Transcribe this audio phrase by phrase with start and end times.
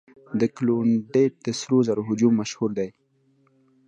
[0.39, 2.89] د کلونډیک د سرو زرو هجوم مشهور دی.